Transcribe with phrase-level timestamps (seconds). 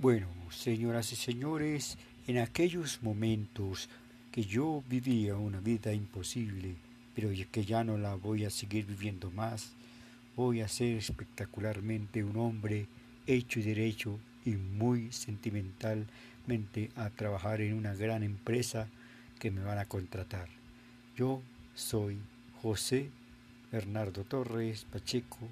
[0.00, 3.90] Bueno, señoras y señores, en aquellos momentos
[4.32, 6.74] que yo vivía una vida imposible,
[7.14, 9.74] pero que ya no la voy a seguir viviendo más,
[10.36, 12.86] voy a ser espectacularmente un hombre
[13.26, 18.88] hecho y derecho y muy sentimentalmente a trabajar en una gran empresa
[19.38, 20.48] que me van a contratar.
[21.14, 21.42] Yo
[21.74, 22.16] soy
[22.62, 23.10] José
[23.70, 25.46] Bernardo Torres Pacheco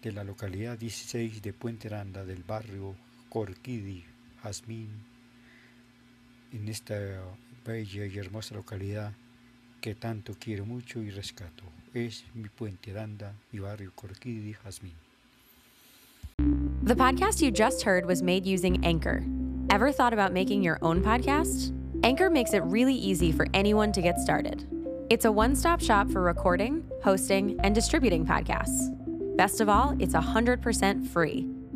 [0.00, 2.96] de la localidad 16 de Puente Aranda del barrio
[3.36, 4.02] Corquidi,
[4.42, 4.88] Jazmín,
[6.54, 6.94] en esta
[7.66, 9.12] bella y hermosa localidad
[9.82, 11.64] que tanto quiero mucho y rescato.
[11.92, 14.94] Es mi Puente barrio Corquidi, Jazmín.
[16.82, 19.22] The podcast you just heard was made using Anchor.
[19.68, 21.74] Ever thought about making your own podcast?
[22.04, 24.64] Anchor makes it really easy for anyone to get started.
[25.10, 28.96] It's a one stop shop for recording, hosting, and distributing podcasts.
[29.36, 31.55] Best of all, it's 100% free.